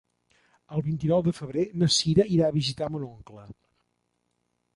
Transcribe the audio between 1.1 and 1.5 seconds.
de